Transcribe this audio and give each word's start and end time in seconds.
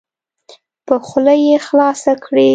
په 0.85 0.95
خوله 1.07 1.33
یې 1.45 1.55
خلاصه 1.67 2.11
کړئ. 2.23 2.49